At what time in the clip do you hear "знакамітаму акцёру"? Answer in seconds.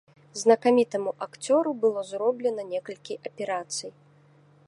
0.43-1.69